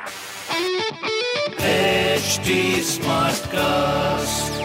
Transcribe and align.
HD 0.00 0.06
Smartcast. 2.84 4.60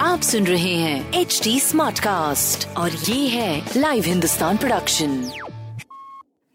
आप 0.00 0.20
सुन 0.22 0.46
रहे 0.46 0.74
हैं 0.74 1.12
एच 1.12 1.40
डी 1.44 1.60
स्मार्ट 1.60 1.98
कास्ट 1.98 2.68
और 2.76 2.90
ये 2.90 3.28
है 3.28 3.70
लाइव 3.76 4.04
हिंदुस्तान 4.04 4.56
प्रोडक्शन 4.56 5.30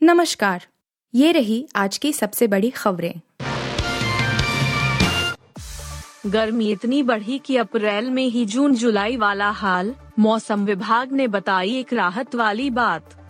नमस्कार। 0.03 0.65
ये 1.15 1.31
रही 1.31 1.67
आज 1.75 1.97
की 1.97 2.13
सबसे 2.13 2.47
बड़ी 2.47 2.69
खबरें। 2.69 3.21
गर्मी 6.27 6.71
इतनी 6.71 7.03
बढ़ी 7.03 7.39
कि 7.39 7.57
अप्रैल 7.57 8.09
में 8.09 8.27
ही 8.27 8.45
जून 8.45 8.75
जुलाई 8.75 9.17
वाला 9.17 9.49
हाल 9.49 9.95
मौसम 10.19 10.65
विभाग 10.65 11.11
ने 11.11 11.27
बताई 11.27 11.75
एक 11.75 11.93
राहत 11.93 12.35
वाली 12.35 12.69
बात। 12.69 13.20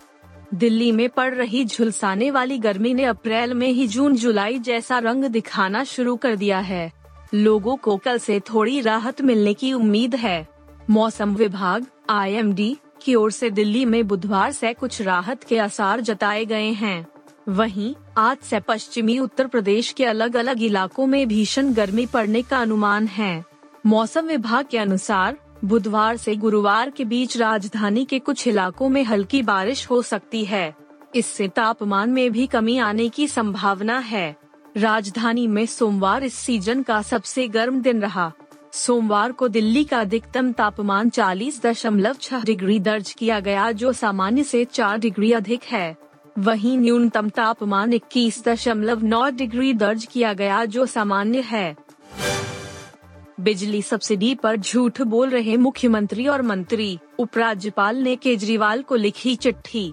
दिल्ली 0.54 0.92
में 0.92 1.08
पड़ 1.08 1.34
रही 1.34 1.64
झुलसाने 1.64 2.30
वाली 2.30 2.58
गर्मी 2.58 2.94
ने 2.94 3.04
अप्रैल 3.04 3.54
में 3.54 3.68
ही 3.68 3.86
जून 3.86 4.16
जुलाई 4.16 4.58
जैसा 4.58 4.98
रंग 4.98 5.24
दिखाना 5.24 5.84
शुरू 5.84 6.16
कर 6.16 6.36
दिया 6.36 6.58
है। 6.58 6.92
लोगों 7.34 7.76
को 7.76 7.96
कल 7.96 8.18
से 8.18 8.40
थोड़ी 8.40 8.80
राहत 8.80 9.22
मिलने 9.22 9.54
की 9.54 9.72
उम्मीद 9.72 10.14
है। 10.14 10.48
मौसम 10.90 11.34
विभाग 11.34 11.86
आईएमडी 12.10 12.76
की 13.02 13.14
ओर 13.14 13.30
से 13.30 13.50
दिल्ली 13.50 13.84
में 13.84 14.08
बुधवार 14.08 14.52
से 14.52 14.72
कुछ 14.72 15.02
राहत 15.02 15.44
के 15.44 15.58
आसार 15.58 16.00
जताए 16.00 16.44
गए 16.44 16.70
हैं। 16.70 17.06
वहीं, 17.48 17.94
आज 18.18 18.38
से 18.38 18.60
पश्चिमी 18.60 19.18
उत्तर 19.18 19.46
प्रदेश 19.46 19.92
के 19.92 20.04
अलग 20.04 20.36
अलग 20.36 20.62
इलाकों 20.62 21.06
में 21.06 21.28
भीषण 21.28 21.72
गर्मी 21.72 22.06
पड़ने 22.06 22.42
का 22.42 22.58
अनुमान 22.58 23.06
है। 23.06 23.44
मौसम 23.86 24.26
विभाग 24.26 24.66
के 24.70 24.78
अनुसार 24.78 25.36
बुधवार 25.64 26.16
से 26.16 26.36
गुरुवार 26.36 26.90
के 26.90 27.04
बीच 27.04 27.36
राजधानी 27.36 28.04
के 28.04 28.18
कुछ 28.18 28.48
इलाकों 28.48 28.88
में 28.88 29.04
हल्की 29.04 29.42
बारिश 29.42 29.90
हो 29.90 30.02
सकती 30.02 30.44
है। 30.44 30.74
इससे 31.14 31.48
तापमान 31.48 32.10
में 32.10 32.32
भी 32.32 32.46
कमी 32.46 32.78
आने 32.78 33.08
की 33.08 33.28
संभावना 33.28 33.98
है। 33.98 34.36
राजधानी 34.76 35.46
में 35.46 35.66
सोमवार 35.66 36.24
इस 36.24 36.34
सीज़न 36.34 36.82
का 36.82 37.02
सबसे 37.02 37.48
गर्म 37.48 37.80
दिन 37.80 38.00
रहा। 38.00 38.32
सोमवार 38.72 39.32
को 39.32 39.48
दिल्ली 39.48 39.84
का 39.84 40.00
अधिकतम 40.00 40.52
तापमान 40.52 41.10
40.6 41.10 42.44
डिग्री 42.44 42.80
दर्ज 42.80 43.12
किया 43.12 43.40
गया, 43.40 43.72
जो 43.72 43.92
सामान्य 43.92 44.44
से 44.44 44.64
4 44.64 44.98
डिग्री 44.98 45.32
अधिक 45.32 45.62
है। 45.64 45.96
वहीं 46.38 46.78
न्यूनतम 46.78 47.28
तापमान 47.28 47.92
21.9 47.92 49.30
डिग्री 49.30 49.74
दर्ज 49.74 50.08
किया 50.12 50.32
गया, 50.32 50.64
जो 50.64 50.86
सामान्य 50.86 51.40
है। 51.40 51.76
बिजली 53.42 53.82
सब्सिडी 53.82 54.34
पर 54.34 54.56
झूठ 54.56 55.02
बोल 55.02 55.30
रहे 55.30 55.56
मुख्यमंत्री 55.56 56.26
और 56.26 56.42
मंत्री, 56.42 56.98
उपराज्यपाल 57.18 57.96
ने 57.96 58.16
केजरीवाल 58.16 58.82
को 58.82 58.96
लिखी 58.96 59.34
चिट्ठी। 59.36 59.92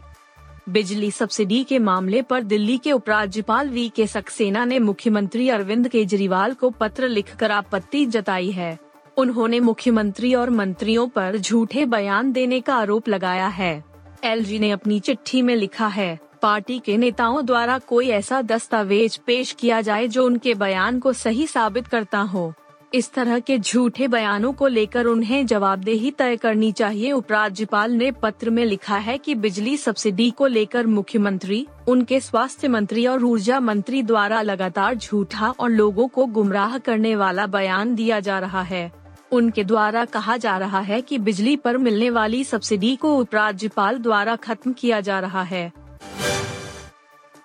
बिजली 0.70 1.12
सब्सिडी 1.12 1.64
के 1.64 1.80
मामले 1.80 2.22
पर 2.22 2.44
दिल्ली 2.44 2.78
के 2.78 2.92
उपराज्यपाल 2.92 3.70
वी 3.70 3.90
के 3.90 4.08
सक्सेना 4.08 4.66
ने 4.66 4.80
मुख्यमंत्री 4.80 5.50
अरविंद 5.50 5.88
केजरीवाल 5.88 6.54
को 6.54 6.70
पत्र 6.70 7.08
लिखकर 7.08 7.52
आपत्ति 7.52 8.06
जताई 8.06 8.52
है। 8.52 8.78
उन्होंने 9.18 9.60
मुख्यमंत्री 9.60 10.34
और 10.36 10.50
मंत्रियों 10.50 11.08
पर 11.08 11.38
झूठे 11.38 11.86
बयान 11.86 12.32
देने 12.32 12.62
का 12.62 12.76
आरोप 12.76 13.10
लगाया 13.10 13.48
है। 13.48 13.84
एलजी 14.24 14.60
ने 14.60 14.72
अपनी 14.72 15.00
चिट्ठी 15.00 15.42
में 15.42 15.56
लिखा 15.56 15.88
है, 15.88 16.20
पार्टी 16.42 16.80
के 16.80 16.98
नेताओं 16.98 17.46
द्वारा 17.46 17.78
कोई 17.80 18.10
ऐसा 18.10 18.42
दस्तावेज़ 18.42 19.20
पेश 19.26 19.52
किया 19.52 19.82
जाए 19.82 20.08
जो 20.08 20.26
उनके 20.26 20.54
बयान 20.54 21.00
को 21.00 21.14
सही 21.14 21.48
साबित 21.48 21.88
करता 21.88 22.20
हो। 22.20 22.54
इस 22.94 23.14
तरह 23.14 23.40
के 23.40 23.60
झूठे 23.60 24.08
बयानों 24.08 24.54
को 24.54 24.68
लेकर 24.68 25.06
उन्हें 25.06 25.46
जवाबदेही 25.46 26.12
तय 26.12 26.36
करनी 26.36 26.72
चाहिए। 26.72 27.12
उपराज्यपाल 27.12 27.92
ने 27.92 28.12
पत्र 28.12 28.50
में 28.50 28.66
लिखा 28.66 28.98
है 28.98 29.18
कि 29.18 29.36
बिजली 29.36 29.78
सब्सिडी 29.78 30.32
को 30.32 30.48
लेकर 30.48 30.88
मुख्यमंत्री, 30.88 31.68
उनके 31.88 32.20
स्वास्थ्य 32.20 32.68
मंत्री 32.68 33.08
और 33.08 33.24
ऊर्जा 33.24 33.60
मंत्री 33.60 34.04
द्वारा 34.04 34.42
लगातार 34.42 34.96
झूठा 34.96 35.50
और 35.50 35.70
लोगों 35.70 36.08
को 36.08 36.26
गुमराह 36.26 36.78
करने 36.78 37.16
वाला 37.16 37.48
बयान 37.48 37.96
दिया 37.96 38.20
जा 38.20 38.40
रहा 38.40 38.62
है। 38.62 38.92
उनके 39.32 39.64
द्वारा 39.64 40.06
कहा 40.06 40.38
जा 40.38 40.58
रहा 40.58 40.80
है 40.80 41.02
कि 41.02 41.18
बिजली 41.18 41.56
पर 41.56 41.78
मिलने 41.78 42.10
वाली 42.10 42.44
सब्सिडी 42.44 42.96
को 42.96 43.18
उपराज्यपाल 43.18 43.98
द्वारा 43.98 44.36
खत्म 44.36 44.74
किया 44.74 45.02
जा 45.02 45.20
रहा 45.20 45.44
है। 45.44 45.72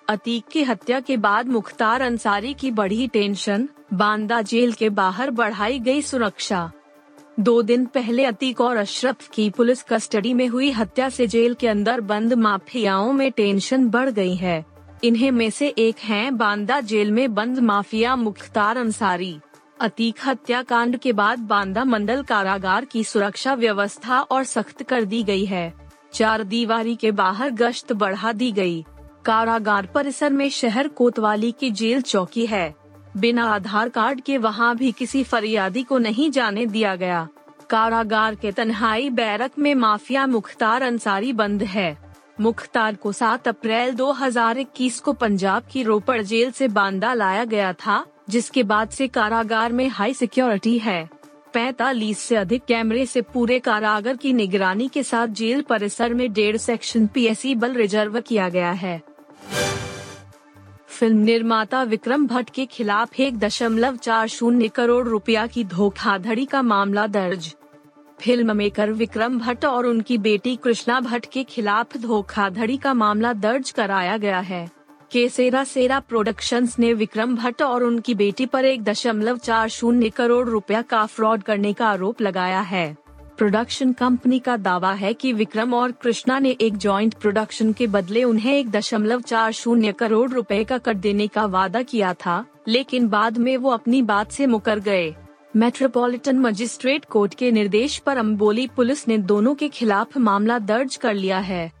अतीक 0.09 0.43
की 0.51 0.63
हत्या 0.63 0.99
के 0.99 1.17
बाद 1.17 1.47
मुख्तार 1.47 2.01
अंसारी 2.01 2.53
की 2.53 2.71
बढ़ी 2.71 3.07
टेंशन 3.07 3.69
बांदा 3.93 4.41
जेल 4.41 4.71
के 4.73 4.89
बाहर 4.89 5.31
बढ़ाई 5.31 5.79
गई 5.79 6.01
सुरक्षा। 6.01 6.71
दो 7.39 7.61
दिन 7.61 7.85
पहले 7.85 8.25
अतीक 8.25 8.61
और 8.61 8.77
अशरफ 8.77 9.27
की 9.33 9.49
पुलिस 9.49 9.83
कस्टडी 9.83 10.33
में 10.33 10.47
हुई 10.47 10.71
हत्या 10.71 11.09
से 11.09 11.27
जेल 11.27 11.53
के 11.53 11.67
अंदर 11.67 12.01
बंद 12.01 12.33
माफियाओं 12.33 13.13
में 13.13 13.31
टेंशन 13.31 13.87
बढ़ 13.89 14.09
गई 14.09 14.35
है। 14.35 14.65
इन्हें 15.03 15.31
में 15.31 15.49
से 15.49 15.67
एक 15.67 15.95
हैं 15.99 16.37
बांदा 16.37 16.79
जेल 16.81 17.11
में 17.11 17.33
बंद 17.33 17.59
माफिया 17.59 18.15
मुख्तार 18.15 18.77
अंसारी। 18.77 19.39
अतीक 19.81 20.15
हत्याकांड 20.25 20.97
के 20.97 21.13
बाद 21.13 21.39
बांदा 21.39 21.83
मंडल 21.83 22.23
कारागार 22.23 22.85
की 22.85 23.03
सुरक्षा 23.03 23.53
व्यवस्था 23.53 24.19
और 24.21 24.43
सख्त 24.43 24.83
कर 24.83 25.05
दी 25.05 25.23
गई 25.23 25.45
है। 25.45 25.73
चार 26.13 26.43
दीवारी 26.43 26.95
के 26.95 27.11
बाहर 27.11 27.49
गश्त 27.51 27.93
बढ़ा 27.93 28.31
दी 28.31 28.51
गई। 28.51 28.85
कारागार 29.25 29.85
परिसर 29.85 30.29
में 30.29 30.49
शहर 30.49 30.87
कोतवाली 30.87 31.51
की 31.51 31.71
जेल 31.71 32.01
चौकी 32.01 32.45
है। 32.45 32.84
बिना 33.17 33.45
आधार 33.45 33.89
कार्ड 33.89 34.21
के 34.21 34.37
वहाँ 34.37 34.75
भी 34.75 34.91
किसी 34.91 35.23
फरियादी 35.23 35.83
को 35.83 35.97
नहीं 35.97 36.31
जाने 36.31 36.65
दिया 36.65 36.95
गया। 36.95 37.27
कारागार 37.69 38.35
के 38.35 38.51
तन्हाई 38.51 39.09
बैरक 39.09 39.51
में 39.59 39.75
माफिया 39.75 40.27
मुख्तार 40.27 40.81
अंसारी 40.81 41.33
बंद 41.33 41.63
है। 41.63 41.97
मुख्तार 42.39 42.95
को 42.95 43.11
7 43.11 43.47
अप्रैल 43.47 43.93
2021 43.93 44.99
को 44.99 45.13
पंजाब 45.13 45.63
की 45.71 45.83
रोपड़ 45.83 46.21
जेल 46.21 46.51
से 46.51 46.67
बांदा 46.67 47.13
लाया 47.13 47.45
गया 47.45 47.73
था, 47.73 48.05
जिसके 48.29 48.63
बाद 48.63 48.89
से 48.89 49.07
कारागार 49.07 49.71
में 49.71 49.87
हाई 49.89 50.13
सिक्योरिटी 50.13 50.77
है। 50.77 51.09
45 51.53 52.19
से 52.19 52.35
अधिक 52.35 52.65
कैमरे 52.65 53.05
से 53.05 53.21
पूरे 53.21 53.59
कारागार 53.59 54.15
की 54.15 54.33
निगरानी 54.33 54.87
के 54.87 55.03
साथ 55.03 55.27
जेल 55.27 55.61
परिसर 55.61 56.13
में 56.13 56.33
डेढ़ 56.33 56.57
सेक्शन 56.57 57.07
पीएसई 57.07 57.55
बल 57.55 57.73
रिज़र्व 57.73 58.21
किया 58.21 58.49
गया 58.49 58.71
है। 58.71 59.01
फ़िल्म 60.95 61.17
निर्माता 61.17 61.81
विक्रम 61.83 62.25
भट्ट 62.27 62.49
के 62.49 62.65
खिलाफ 62.65 63.19
एक 63.19 63.39
दशमलव 63.39 63.95
चार 63.95 64.27
शून्य 64.27 64.67
करोड़ 64.67 65.07
रुपया 65.07 65.45
की 65.47 65.63
धोखाधड़ी 65.63 66.45
का 66.45 66.61
मामला 66.61 67.05
दर्ज। 67.07 67.53
फ़िल्म 68.19 68.55
मेकर 68.57 68.91
विक्रम 68.91 69.37
भट्ट 69.39 69.65
और 69.65 69.85
उनकी 69.85 70.17
बेटी 70.17 70.55
कृष्णा 70.55 70.99
भट्ट 70.99 71.25
के 71.25 71.43
खिलाफ 71.43 71.97
धोखाधड़ी 71.97 72.77
का 72.77 72.93
मामला 72.93 73.33
दर्ज 73.33 73.71
कराया 73.71 74.17
गया 74.17 74.39
है। 74.39 74.69
केसेरा 75.11 75.63
सेरा 75.63 75.99
प्रोडक्शंस 75.99 76.79
ने 76.79 76.93
विक्रम 76.93 77.35
भट्ट 77.35 77.61
और 77.61 77.83
उनकी 77.83 78.15
बेटी 78.15 78.45
पर 78.45 78.65
एक 78.65 78.83
दशमलव 78.83 79.37
चार 79.37 79.69
शून्य 79.69 80.09
करोड़ 80.09 80.47
रुपया 80.49 80.81
का 80.81 81.05
फ्रॉड 81.05 81.43
करने 81.43 81.73
का 81.73 81.87
आरोप 81.87 82.21
लगाया 82.21 82.61
है। 82.61 83.04
प्रोडक्शन 83.37 83.91
कंपनी 83.93 84.37
का 84.39 84.55
दावा 84.57 84.91
है 84.93 85.13
कि 85.13 85.31
विक्रम 85.33 85.73
और 85.73 85.91
कृष्णा 85.91 86.37
ने 86.39 86.49
एक 86.51 86.77
जॉइंट 86.77 87.13
प्रोडक्शन 87.13 87.73
के 87.73 87.87
बदले 87.87 88.23
उन्हें 88.23 88.53
एक 88.53 88.69
दशमलव 88.71 89.21
चार 89.21 89.51
शून्य 89.51 89.91
करोड़ 89.91 90.29
रुपए 90.31 90.63
का 90.63 90.77
कर 90.77 90.93
देने 90.93 91.27
का 91.27 91.45
वादा 91.45 91.81
किया 91.81 92.13
था, 92.13 92.45
लेकिन 92.67 93.07
बाद 93.07 93.37
में 93.37 93.55
वो 93.57 93.69
अपनी 93.69 94.01
बात 94.01 94.31
से 94.31 94.47
मुकर 94.47 94.79
गए। 94.79 95.13
मेट्रोपॉलिटन 95.55 96.39
मजिस्ट्रेट 96.39 97.05
कोर्ट 97.05 97.33
के 97.33 97.51
निर्देश 97.51 97.97
पर 97.97 98.17
अम्बोली 98.17 98.67
पुलिस 98.67 99.07
ने 99.07 99.17
दोनों 99.17 99.55
के 99.55 99.69
खिलाफ 99.69 100.17
मामला 100.17 100.59
दर्ज 100.59 100.95
कर 100.95 101.13
लिया 101.13 101.39
है। 101.39 101.71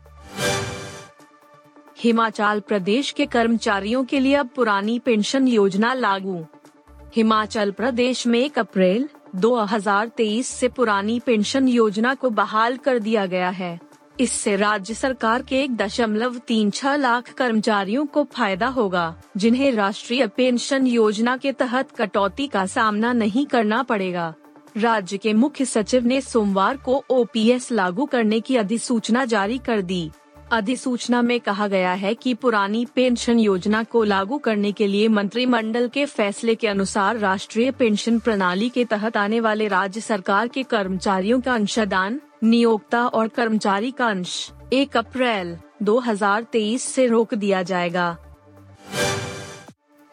हिमाचल 1.97 2.59
प्रदेश 2.59 3.11
के 3.11 3.25
कर्मचारियों 3.25 4.03
के 4.05 4.19
लिए 4.19 4.35
अब 4.35 4.49
पुरानी 4.55 4.99
पेंशन 4.99 5.47
योजना 5.47 5.93
लागू। 5.93 6.39
हिमाचल 7.15 7.71
प्रदेश 7.71 8.27
में 8.27 8.39
एक 8.39 8.59
अप्रैल 8.59 9.07
2023 9.35 10.47
से 10.47 10.67
पुरानी 10.67 11.19
पेंशन 11.19 11.67
योजना 11.67 12.13
को 12.13 12.29
बहाल 12.29 12.77
कर 12.77 12.99
दिया 12.99 13.25
गया 13.25 13.49
है। 13.49 13.79
इससे 14.19 14.55
राज्य 14.55 14.93
सरकार 14.93 15.41
के 15.41 15.63
एक 15.63 15.75
दशमलव 15.75 16.37
तीन 16.37 16.69
छह 16.69 16.95
लाख 16.95 17.33
कर्मचारियों 17.33 18.05
को 18.05 18.23
फ़ायदा 18.23 18.67
होगा, 18.67 19.15
जिन्हें 19.37 19.71
राष्ट्रीय 19.71 20.27
पेंशन 20.27 20.87
योजना 20.87 21.37
के 21.37 21.51
तहत 21.51 21.91
कटौती 21.91 22.47
का 22.47 22.65
सामना 22.65 23.13
नहीं 23.13 23.45
करना 23.45 23.83
पड़ेगा। 23.83 24.33
राज्य 24.77 25.17
के 25.17 25.33
मुख्य 25.33 25.65
सचिव 25.65 26.05
ने 26.05 26.21
सोमवार 26.21 26.77
को 26.77 27.03
ओपीएस 27.09 27.71
लागू 27.71 28.05
करने 28.05 28.39
की 28.39 28.55
अधिसूचना 28.55 29.25
जारी 29.25 29.57
कर 29.57 29.81
दी। 29.81 30.11
अधिसूचना 30.51 31.21
में 31.21 31.39
कहा 31.39 31.67
गया 31.67 31.93
है 31.93 32.13
कि 32.13 32.33
पुरानी 32.33 32.85
पेंशन 32.85 33.39
योजना 33.39 33.83
को 33.83 34.03
लागू 34.03 34.37
करने 34.37 34.71
के 34.71 34.87
लिए 34.87 35.07
मंत्रिमंडल 35.07 35.87
के 35.87 36.05
फैसले 36.05 36.55
के 36.55 36.67
अनुसार 36.67 37.17
राष्ट्रीय 37.17 37.71
पेंशन 37.71 38.19
प्रणाली 38.19 38.69
के 38.69 38.85
तहत 38.85 39.17
आने 39.17 39.39
वाले 39.39 39.67
राज्य 39.67 40.01
सरकार 40.01 40.47
के 40.47 40.63
कर्मचारियों 40.63 41.41
का 41.41 41.53
अंशदान, 41.53 42.21
नियोक्ता 42.43 43.07
और 43.07 43.27
कर्मचारी 43.27 43.91
का 43.91 44.07
अंश, 44.07 44.51
एक 44.73 44.97
अप्रैल 44.97 45.57
2023 45.83 46.81
से 46.81 47.07
रोक 47.07 47.33
दिया 47.33 47.63
जाएगा। 47.63 48.17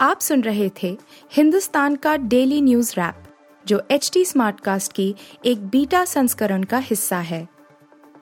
आप 0.00 0.20
सुन 0.20 0.42
रहे 0.42 0.70
थे 0.82 0.98
हिंदुस्तान 1.32 1.96
का 1.96 2.16
डेली 2.16 2.60
न्यूज़ 2.60 2.94
रैप, 2.98 3.24
जो 3.66 3.82
एच 3.90 4.10
टी 4.14 4.24
स्मार्टकास्ट 4.24 4.92
की 4.92 5.14
एक 5.44 5.66
बीटा 5.66 6.04
संस्करण 6.04 6.62
का 6.62 6.78
हिस्सा 6.78 7.18
है। 7.18 7.48